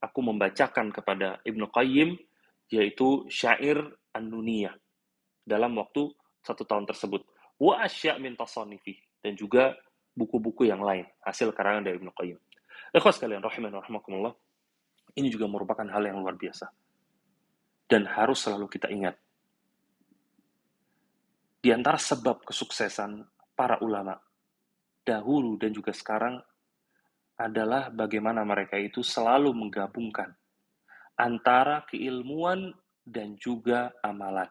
[0.04, 2.20] aku membacakan kepada Ibnu Qayyim
[2.68, 3.80] yaitu syair
[4.12, 4.76] An-Nuniyah
[5.48, 6.12] dalam waktu
[6.44, 7.24] satu tahun tersebut.
[7.56, 9.72] Wa asya' min tasanifi dan juga
[10.12, 12.38] buku-buku yang lain hasil karangan dari Ibnu Qayyim.
[12.92, 14.34] Ikhwas kalian rahiman rahimakumullah.
[15.14, 16.68] Ini juga merupakan hal yang luar biasa.
[17.86, 19.14] Dan harus selalu kita ingat.
[21.64, 23.24] Di antara sebab kesuksesan
[23.56, 24.18] para ulama
[25.06, 26.40] dahulu dan juga sekarang
[27.34, 30.30] adalah bagaimana mereka itu selalu menggabungkan
[31.18, 34.48] antara keilmuan dan juga amalan.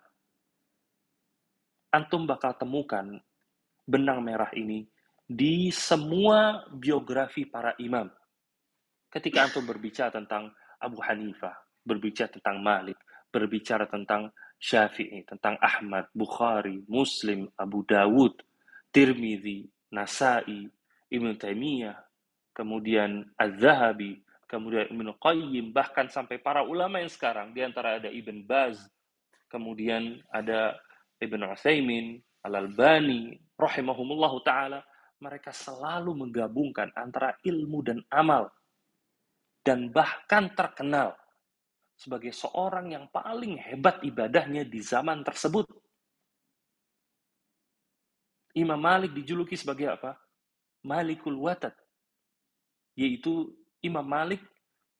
[1.93, 3.21] Antum bakal temukan
[3.83, 4.87] benang merah ini
[5.23, 8.09] di semua biografi para imam.
[9.11, 10.49] Ketika antum berbicara tentang
[10.81, 11.53] Abu Hanifah,
[11.85, 12.97] berbicara tentang Malik,
[13.29, 18.41] berbicara tentang Syafi'i, tentang Ahmad, Bukhari, Muslim, Abu Dawud,
[18.89, 20.65] Tirmidzi, Nasai,
[21.13, 21.97] Ibn Taimiyah,
[22.53, 28.45] kemudian Az-Zahabi, kemudian Ibnu Qayyim, bahkan sampai para ulama yang sekarang, di antara ada Ibn
[28.45, 28.85] Baz,
[29.49, 30.77] kemudian ada
[31.17, 34.85] Ibn Utsaimin, Al-Albani, rahimahumullahu taala,
[35.17, 38.51] mereka selalu menggabungkan antara ilmu dan amal
[39.63, 41.15] dan bahkan terkenal
[41.95, 45.63] sebagai seorang yang paling hebat ibadahnya di zaman tersebut.
[48.53, 50.19] Imam Malik dijuluki sebagai apa?
[50.83, 51.73] Malikul Watad
[52.93, 53.51] yaitu
[53.82, 54.41] Imam Malik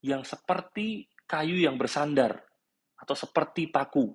[0.04, 2.44] yang seperti kayu yang bersandar
[3.00, 4.12] atau seperti paku.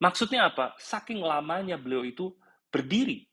[0.00, 0.76] Maksudnya apa?
[0.76, 2.34] Saking lamanya beliau itu
[2.68, 3.24] berdiri.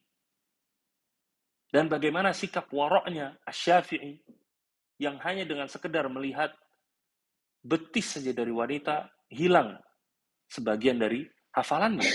[1.72, 4.20] Dan bagaimana sikap waroknya Asy-Syafi'i
[5.00, 6.52] yang hanya dengan sekedar melihat
[7.64, 9.80] betis saja dari wanita hilang
[10.52, 11.24] sebagian dari
[11.56, 12.08] hafalannya.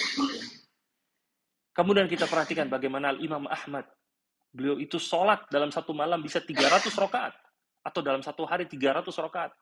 [1.73, 3.85] Kemudian kita perhatikan bagaimana Imam Ahmad
[4.57, 7.37] Beliau itu sholat dalam satu malam bisa 300 rokaat.
[7.85, 9.53] Atau dalam satu hari 300 rokaat.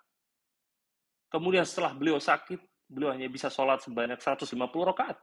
[1.27, 5.19] Kemudian setelah beliau sakit, beliau hanya bisa sholat sebanyak 150 rokaat.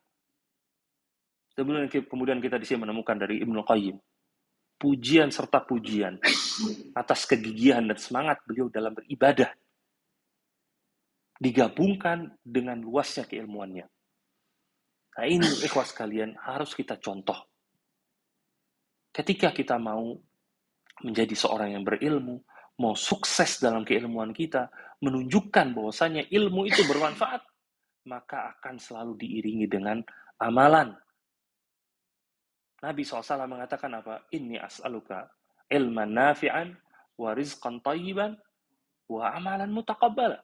[1.56, 3.96] Kemudian, kemudian kita di sini menemukan dari Ibnu Qayyim.
[4.76, 6.20] Pujian serta pujian
[6.92, 9.48] atas kegigihan dan semangat beliau dalam beribadah.
[11.40, 13.86] Digabungkan dengan luasnya keilmuannya.
[15.12, 17.51] Nah ini ikhwas kalian harus kita contoh
[19.12, 20.16] ketika kita mau
[21.04, 22.40] menjadi seorang yang berilmu,
[22.80, 24.72] mau sukses dalam keilmuan kita,
[25.04, 27.44] menunjukkan bahwasanya ilmu itu bermanfaat,
[28.08, 30.00] maka akan selalu diiringi dengan
[30.40, 30.96] amalan.
[32.82, 34.26] Nabi SAW mengatakan apa?
[34.34, 35.30] Inni as'aluka
[35.70, 36.74] ilman nafi'an
[37.14, 38.34] wa rizqan tayyiban
[39.06, 40.42] wa amalan mutaqabbala.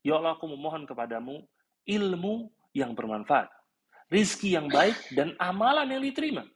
[0.00, 1.44] Ya Allah, aku memohon kepadamu
[1.84, 3.50] ilmu yang bermanfaat,
[4.08, 6.46] rizki yang baik, dan amalan yang diterima.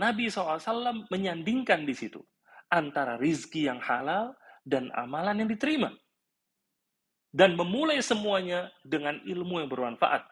[0.00, 2.24] Nabi SAW menyandingkan di situ
[2.72, 4.32] antara rizki yang halal
[4.64, 5.92] dan amalan yang diterima.
[7.30, 10.24] Dan memulai semuanya dengan ilmu yang bermanfaat.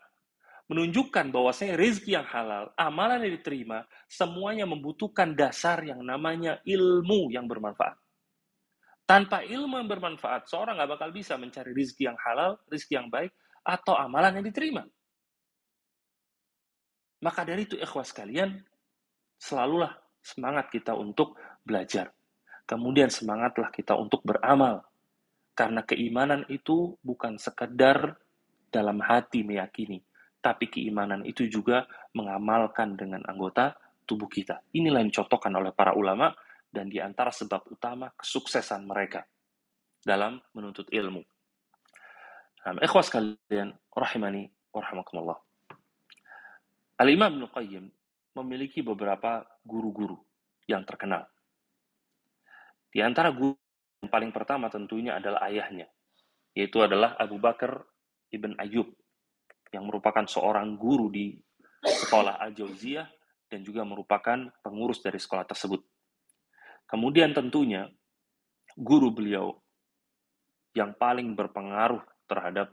[0.69, 7.47] Menunjukkan bahwasanya rizki yang halal, amalan yang diterima, semuanya membutuhkan dasar yang namanya ilmu yang
[7.47, 7.97] bermanfaat.
[9.09, 13.33] Tanpa ilmu yang bermanfaat, seorang nggak bakal bisa mencari rizki yang halal, rizki yang baik,
[13.65, 14.85] atau amalan yang diterima.
[17.25, 18.61] Maka dari itu, ikhwas kalian,
[19.39, 22.13] selalulah semangat kita untuk belajar.
[22.69, 24.85] Kemudian semangatlah kita untuk beramal.
[25.57, 28.15] Karena keimanan itu bukan sekedar
[28.69, 29.99] dalam hati meyakini,
[30.39, 33.75] tapi keimanan itu juga mengamalkan dengan anggota
[34.05, 34.63] tubuh kita.
[34.77, 36.31] Inilah yang dicontohkan oleh para ulama
[36.69, 39.25] dan di antara sebab utama kesuksesan mereka
[40.05, 41.25] dalam menuntut ilmu.
[42.69, 45.39] Nah, ikhwas kalian, rahimani warahmatullah.
[47.01, 47.85] Al-Imam Ibn Qayyim
[48.41, 50.17] memiliki beberapa guru-guru
[50.69, 51.27] yang terkenal.
[52.89, 53.57] Di antara guru
[54.03, 55.91] yang paling pertama tentunya adalah ayahnya,
[56.55, 57.83] yaitu adalah Abu Bakar
[58.31, 58.89] Ibn Ayyub,
[59.75, 61.37] yang merupakan seorang guru di
[61.83, 63.07] sekolah Al-Jauziyah
[63.49, 65.81] dan juga merupakan pengurus dari sekolah tersebut.
[66.89, 67.89] Kemudian tentunya
[68.77, 69.53] guru beliau
[70.73, 72.73] yang paling berpengaruh terhadap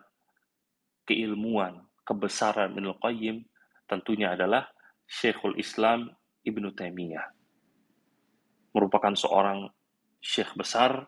[1.07, 3.43] keilmuan, kebesaran Ibnu Qayyim
[3.87, 4.67] tentunya adalah
[5.05, 6.09] Syekhul Islam
[6.45, 7.25] Ibnu Taimiyah.
[8.75, 9.69] Merupakan seorang
[10.19, 11.05] syekh besar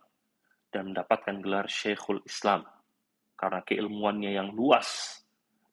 [0.71, 2.63] dan mendapatkan gelar Syekhul Islam
[3.37, 5.21] karena keilmuannya yang luas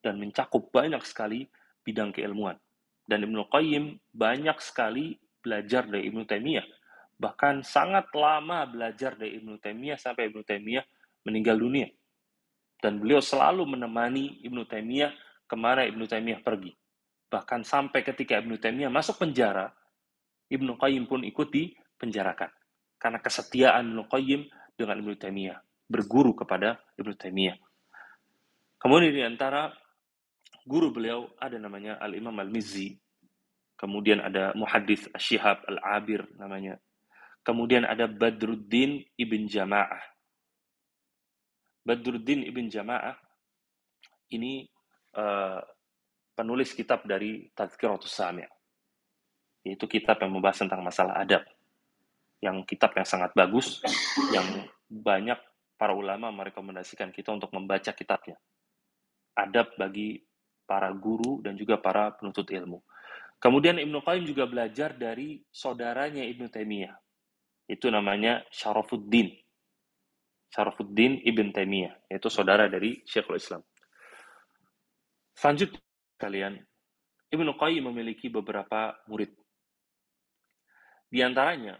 [0.05, 1.49] dan mencakup banyak sekali
[1.81, 2.61] bidang keilmuan.
[3.05, 6.65] Dan Ibnu Qayyim banyak sekali belajar dari Ibnu Taimiyah.
[7.21, 10.85] Bahkan sangat lama belajar dari Ibnu Taimiyah sampai Ibnu Taimiyah
[11.25, 11.89] meninggal dunia.
[12.81, 15.13] Dan beliau selalu menemani Ibnu Taimiyah
[15.45, 16.73] ke mana Ibnu Taimiyah pergi.
[17.35, 19.75] Bahkan sampai ketika Ibnu Taimiyah masuk penjara,
[20.47, 22.47] Ibnu Qayyim pun ikut dipenjarakan.
[22.95, 24.47] Karena kesetiaan Ibnu Qayyim
[24.79, 25.59] dengan Ibnu Taimiyah,
[25.91, 27.59] berguru kepada Ibnu Taimiyah.
[28.79, 29.75] Kemudian di antara
[30.63, 32.95] guru beliau ada namanya Al-Imam Al-Mizzi.
[33.75, 36.79] Kemudian ada Muhaddis Syihab Al-Abir namanya.
[37.43, 40.05] Kemudian ada Badruddin Ibn Jama'ah.
[41.83, 43.19] Badruddin Ibn Jama'ah
[44.31, 44.71] ini
[45.19, 45.61] uh,
[46.35, 48.47] penulis kitab dari Tazkiratus Sami'
[49.65, 51.41] yaitu kitab yang membahas tentang masalah adab
[52.45, 53.81] yang kitab yang sangat bagus,
[54.29, 54.45] yang
[54.85, 55.41] banyak
[55.81, 58.37] para ulama merekomendasikan kita untuk membaca kitabnya.
[59.33, 60.21] Adab bagi
[60.69, 62.85] para guru dan juga para penuntut ilmu.
[63.41, 66.95] Kemudian Ibnu Qayyim juga belajar dari saudaranya Ibnu Taimiyah.
[67.65, 69.33] Itu namanya Syarafuddin.
[70.53, 73.67] Syarafuddin Ibn Taimiyah, yaitu saudara dari Syekhul Islam.
[75.35, 75.83] Selanjutnya
[76.21, 76.61] kalian,
[77.31, 79.35] Ibnu Qayyim memiliki beberapa murid.
[81.11, 81.79] Di antaranya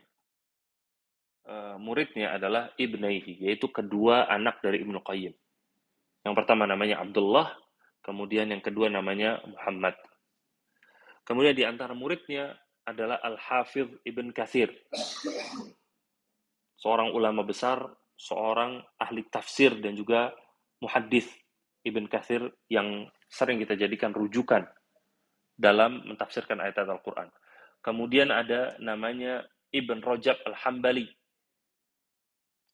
[1.47, 5.35] uh, muridnya adalah Ibnaihi, yaitu kedua anak dari Ibnu Qayyim.
[6.25, 7.55] Yang pertama namanya Abdullah,
[8.03, 9.95] kemudian yang kedua namanya Muhammad.
[11.25, 14.69] Kemudian di antara muridnya adalah Al-Hafidh Ibn Kathir.
[16.77, 17.81] Seorang ulama besar,
[18.21, 20.37] seorang ahli tafsir dan juga
[20.85, 21.25] muhaddis
[21.85, 24.67] Ibn Kathir yang sering kita jadikan rujukan
[25.55, 27.29] dalam mentafsirkan ayat-ayat Al-Quran.
[27.85, 31.07] Kemudian ada namanya Ibn Rajab Al-Hambali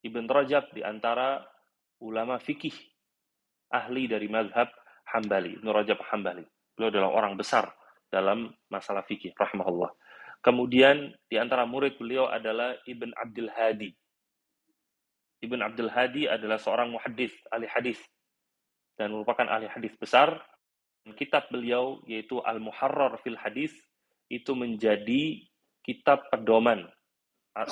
[0.00, 1.44] Ibn Rajab di antara
[2.00, 2.72] ulama fikih
[3.68, 4.72] ahli dari mazhab
[5.12, 6.44] Hambali, Ibn Rajab Hambali.
[6.72, 7.68] Beliau adalah orang besar
[8.08, 9.92] dalam masalah fikih, rahimahullah.
[10.40, 13.90] Kemudian di antara murid beliau adalah Ibn Abdul Hadi.
[15.44, 18.00] Ibn Abdul Hadi adalah seorang muhadis, ahli hadis
[19.00, 20.36] dan merupakan ahli hadis besar.
[21.16, 23.72] Kitab beliau yaitu Al-Muharrar fil Hadis
[24.28, 25.40] itu menjadi
[25.80, 26.84] kitab pedoman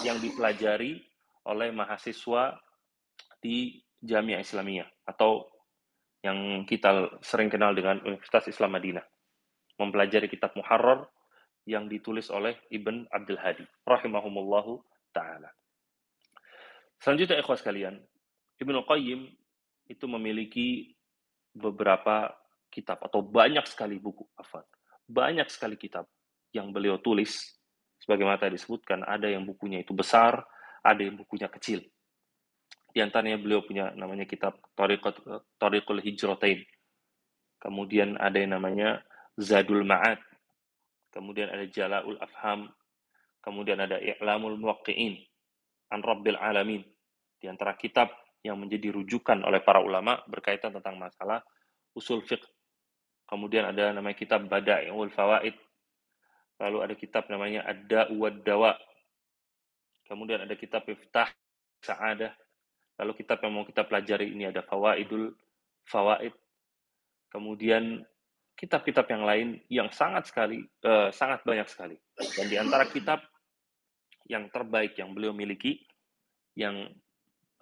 [0.01, 1.05] yang dipelajari
[1.45, 2.57] oleh mahasiswa
[3.45, 5.45] di Jamiah Islamiyah atau
[6.25, 9.05] yang kita sering kenal dengan Universitas Islam Madinah.
[9.77, 11.07] Mempelajari kitab Muharrar
[11.69, 14.81] yang ditulis oleh Ibn Abdul Hadi rahimahumullahu
[15.13, 15.53] taala.
[16.99, 18.01] Selanjutnya ikhwas kalian,
[18.59, 19.31] Ibnu Qayyim
[19.87, 20.98] itu memiliki
[21.59, 22.31] beberapa
[22.71, 24.65] kitab atau banyak sekali buku afan.
[25.09, 26.07] Banyak sekali kitab
[26.55, 27.59] yang beliau tulis
[28.01, 30.41] sebagaimana tadi disebutkan ada yang bukunya itu besar,
[30.81, 31.83] ada yang bukunya kecil.
[32.89, 34.57] Di antaranya beliau punya namanya kitab
[35.59, 36.65] Tariqul Hijratain.
[37.59, 39.03] Kemudian ada yang namanya
[39.37, 40.23] Zadul Ma'ad.
[41.13, 42.71] Kemudian ada Jala'ul Afham.
[43.45, 45.21] Kemudian ada I'lamul Muwaqqi'in
[45.93, 46.83] an Rabbil Alamin.
[47.39, 48.09] Di antara kitab
[48.43, 51.43] yang menjadi rujukan oleh para ulama berkaitan tentang masalah
[51.95, 52.45] usul fiqh.
[53.29, 55.57] Kemudian ada namanya kitab Bada'i'ul Fawaid.
[56.59, 58.75] lalu ada kitab namanya Ada Uwad Dawa,
[60.11, 61.31] kemudian ada kitab Iftah
[61.79, 62.35] Sa'adah,
[62.99, 65.31] lalu kitab yang mau kita pelajari ini ada Fawaidul
[65.87, 66.35] Fawaid,
[67.31, 68.03] kemudian
[68.59, 71.95] kitab-kitab yang lain yang sangat sekali, uh, sangat banyak sekali.
[72.19, 73.23] Dan di antara kitab
[74.27, 75.79] yang terbaik yang beliau miliki,
[76.59, 76.91] yang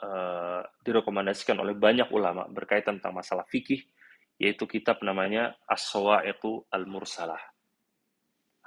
[0.03, 3.81] uh, direkomendasikan oleh banyak ulama berkaitan tentang masalah fikih,
[4.37, 7.41] yaitu kitab namanya As-Sawa'iqu Al-Mursalah.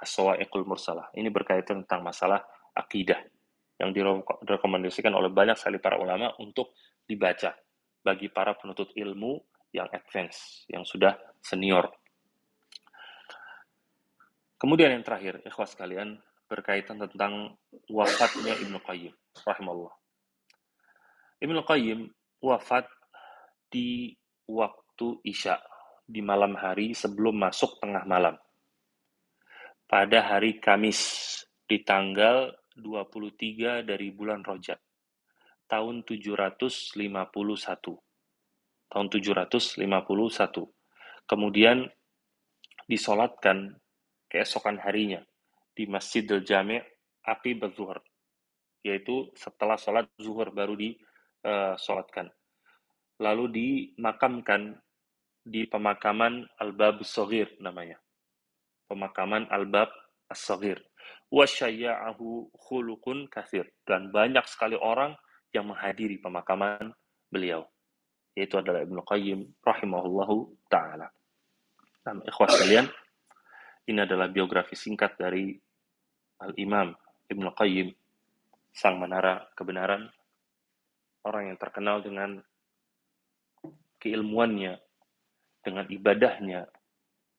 [0.00, 1.12] As-Sawa'iqul Mursalah.
[1.14, 2.40] Ini berkaitan tentang masalah
[2.74, 3.20] akidah
[3.80, 3.96] yang
[4.44, 7.56] direkomendasikan oleh banyak sekali para ulama untuk dibaca
[8.00, 9.40] bagi para penuntut ilmu
[9.72, 11.88] yang advance, yang sudah senior.
[14.60, 17.56] Kemudian yang terakhir, ikhwas kalian, berkaitan tentang
[17.88, 19.14] wafatnya Ibnu Qayyim,
[19.46, 19.99] rahimahullah.
[21.40, 22.04] Ibnu Qayyim
[22.44, 22.84] wafat
[23.72, 24.12] di
[24.44, 25.56] waktu Isya,
[26.04, 28.36] di malam hari sebelum masuk tengah malam.
[29.88, 31.00] Pada hari Kamis,
[31.64, 34.76] di tanggal 23 dari bulan Rojab,
[35.64, 36.92] tahun 751.
[38.92, 39.80] Tahun 751.
[41.24, 41.88] Kemudian
[42.84, 43.80] disolatkan
[44.28, 45.24] keesokan harinya
[45.72, 46.84] di Masjidil Jami'
[47.24, 48.04] api zuhur
[48.80, 50.76] yaitu setelah sholat zuhur baru
[51.40, 51.76] Eh,
[53.20, 54.80] Lalu dimakamkan
[55.44, 58.00] di pemakaman Al-Bab Sogir namanya.
[58.88, 59.92] Pemakaman Al-Bab
[60.28, 60.80] As-Sogir.
[61.28, 63.68] Wasyaya'ahu khulukun kathir.
[63.84, 65.16] Dan banyak sekali orang
[65.52, 66.92] yang menghadiri pemakaman
[67.28, 67.68] beliau.
[68.36, 71.12] Yaitu adalah Ibnu Qayyim rahimahullahu ta'ala.
[72.00, 72.88] Dan ikhwas kalian,
[73.84, 75.52] ini adalah biografi singkat dari
[76.40, 76.96] Al-Imam
[77.28, 77.92] Ibn Qayyim,
[78.72, 80.08] sang menara kebenaran,
[81.24, 82.40] orang yang terkenal dengan
[84.00, 84.80] keilmuannya,
[85.60, 86.64] dengan ibadahnya,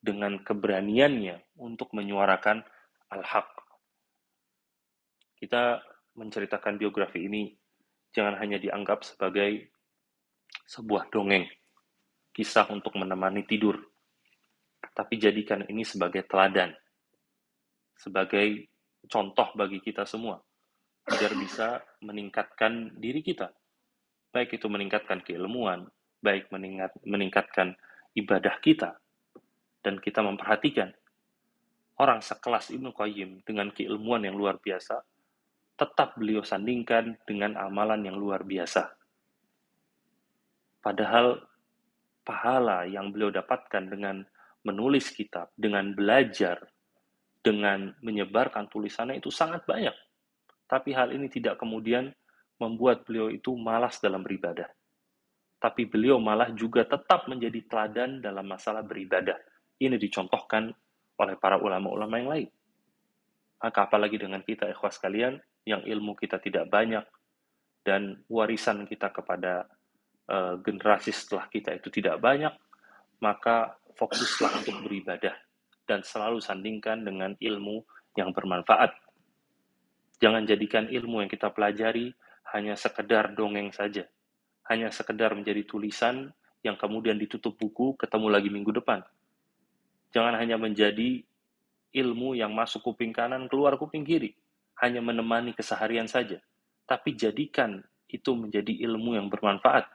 [0.02, 2.62] dengan keberaniannya untuk menyuarakan
[3.10, 3.50] al-haq.
[5.38, 5.82] Kita
[6.18, 7.50] menceritakan biografi ini
[8.14, 9.74] jangan hanya dianggap sebagai
[10.68, 11.48] sebuah dongeng,
[12.36, 13.80] kisah untuk menemani tidur,
[14.94, 16.76] tapi jadikan ini sebagai teladan,
[17.96, 18.70] sebagai
[19.08, 20.38] contoh bagi kita semua,
[21.08, 21.68] agar bisa
[22.04, 23.50] meningkatkan diri kita.
[24.32, 25.92] Baik itu meningkatkan keilmuan,
[26.24, 27.76] baik meningkat, meningkatkan
[28.16, 28.96] ibadah kita,
[29.84, 30.96] dan kita memperhatikan
[32.00, 35.04] orang sekelas Ibnu Qayyim dengan keilmuan yang luar biasa,
[35.76, 38.94] tetap beliau sandingkan dengan amalan yang luar biasa.
[40.82, 41.38] Padahal
[42.26, 44.26] pahala yang beliau dapatkan dengan
[44.66, 46.62] menulis kitab, dengan belajar,
[47.42, 49.94] dengan menyebarkan tulisannya itu sangat banyak.
[50.70, 52.14] Tapi hal ini tidak kemudian
[52.62, 54.70] membuat beliau itu malas dalam beribadah.
[55.58, 59.38] Tapi beliau malah juga tetap menjadi teladan dalam masalah beribadah.
[59.82, 60.70] Ini dicontohkan
[61.18, 62.50] oleh para ulama-ulama yang lain.
[63.62, 67.06] Maka apalagi dengan kita ikhwas kalian yang ilmu kita tidak banyak
[67.86, 69.70] dan warisan kita kepada
[70.30, 72.54] uh, generasi setelah kita itu tidak banyak,
[73.22, 75.34] maka fokuslah untuk beribadah
[75.86, 77.86] dan selalu sandingkan dengan ilmu
[78.18, 78.98] yang bermanfaat.
[80.22, 82.14] Jangan jadikan ilmu yang kita pelajari
[82.52, 84.08] hanya sekedar dongeng saja,
[84.68, 86.32] hanya sekedar menjadi tulisan
[86.62, 89.02] yang kemudian ditutup buku, ketemu lagi minggu depan.
[90.12, 91.24] Jangan hanya menjadi
[91.92, 94.36] ilmu yang masuk kuping kanan, keluar kuping kiri,
[94.80, 96.40] hanya menemani keseharian saja.
[96.86, 97.80] Tapi jadikan
[98.12, 99.88] itu menjadi ilmu yang bermanfaat,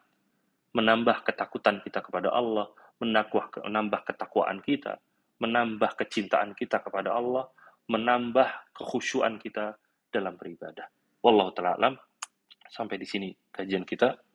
[0.73, 4.97] menambah ketakutan kita kepada Allah, menambah ketakwaan kita,
[5.37, 7.49] menambah kecintaan kita kepada Allah,
[7.93, 9.77] menambah kekhusyuan kita
[10.09, 10.89] dalam beribadah.
[11.21, 11.95] Wallahu taala alam.
[12.71, 14.26] Sampai di sini kajian kita.